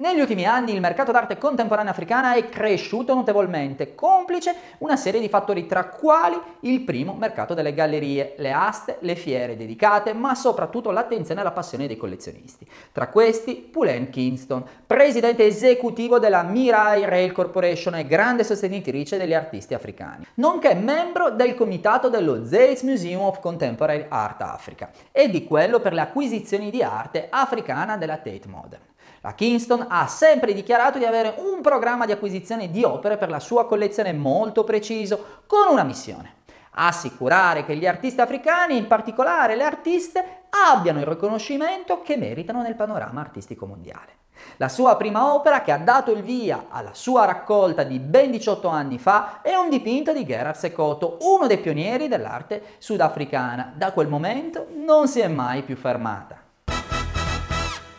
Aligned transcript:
Negli 0.00 0.20
ultimi 0.20 0.46
anni 0.46 0.72
il 0.72 0.80
mercato 0.80 1.12
d'arte 1.12 1.36
contemporanea 1.36 1.90
africana 1.90 2.32
è 2.32 2.48
cresciuto 2.48 3.12
notevolmente, 3.12 3.94
complice 3.94 4.54
una 4.78 4.96
serie 4.96 5.20
di 5.20 5.28
fattori 5.28 5.66
tra 5.66 5.88
quali 5.88 6.40
il 6.60 6.80
primo 6.80 7.12
mercato 7.12 7.52
delle 7.52 7.74
gallerie, 7.74 8.32
le 8.38 8.50
aste, 8.50 8.96
le 9.00 9.14
fiere 9.14 9.58
dedicate, 9.58 10.14
ma 10.14 10.34
soprattutto 10.34 10.90
l'attenzione 10.90 11.42
e 11.42 11.44
la 11.44 11.50
passione 11.50 11.86
dei 11.86 11.98
collezionisti. 11.98 12.66
Tra 12.92 13.08
questi 13.08 13.56
Pulen 13.56 14.08
Kingston, 14.08 14.64
presidente 14.86 15.44
esecutivo 15.44 16.18
della 16.18 16.44
Mirai 16.44 17.04
Rail 17.04 17.32
Corporation 17.32 17.96
e 17.96 18.06
grande 18.06 18.42
sostenitrice 18.42 19.18
degli 19.18 19.34
artisti 19.34 19.74
africani, 19.74 20.24
nonché 20.36 20.72
membro 20.72 21.28
del 21.28 21.54
comitato 21.54 22.08
dello 22.08 22.46
Zeiss 22.46 22.84
Museum 22.84 23.20
of 23.20 23.40
Contemporary 23.40 24.06
Art 24.08 24.40
Africa 24.40 24.92
e 25.12 25.28
di 25.28 25.44
quello 25.44 25.78
per 25.78 25.92
le 25.92 26.00
acquisizioni 26.00 26.70
di 26.70 26.82
arte 26.82 27.26
africana 27.28 27.98
della 27.98 28.16
Tate 28.16 28.48
Modern. 28.48 28.88
La 29.22 29.34
Kingston 29.34 29.84
ha 29.92 30.06
sempre 30.06 30.52
dichiarato 30.52 30.98
di 30.98 31.04
avere 31.04 31.34
un 31.38 31.60
programma 31.60 32.06
di 32.06 32.12
acquisizione 32.12 32.70
di 32.70 32.84
opere 32.84 33.16
per 33.16 33.28
la 33.28 33.40
sua 33.40 33.66
collezione 33.66 34.12
molto 34.12 34.62
preciso, 34.62 35.42
con 35.46 35.66
una 35.70 35.82
missione. 35.82 36.34
Assicurare 36.72 37.64
che 37.64 37.76
gli 37.76 37.86
artisti 37.86 38.20
africani, 38.20 38.76
in 38.76 38.86
particolare 38.86 39.56
le 39.56 39.64
artiste, 39.64 40.42
abbiano 40.50 41.00
il 41.00 41.06
riconoscimento 41.06 42.02
che 42.02 42.16
meritano 42.16 42.62
nel 42.62 42.76
panorama 42.76 43.20
artistico 43.20 43.66
mondiale. 43.66 44.18
La 44.58 44.68
sua 44.68 44.96
prima 44.96 45.34
opera, 45.34 45.60
che 45.60 45.72
ha 45.72 45.78
dato 45.78 46.12
il 46.12 46.22
via 46.22 46.66
alla 46.68 46.94
sua 46.94 47.24
raccolta 47.24 47.82
di 47.82 47.98
ben 47.98 48.30
18 48.30 48.68
anni 48.68 48.98
fa, 48.98 49.40
è 49.42 49.54
un 49.54 49.68
dipinto 49.68 50.12
di 50.12 50.24
Gerard 50.24 50.56
Sekoto, 50.56 51.18
uno 51.22 51.48
dei 51.48 51.58
pionieri 51.58 52.06
dell'arte 52.06 52.76
sudafricana. 52.78 53.72
Da 53.74 53.92
quel 53.92 54.06
momento 54.06 54.68
non 54.72 55.08
si 55.08 55.18
è 55.18 55.26
mai 55.26 55.62
più 55.62 55.76
fermata. 55.76 56.49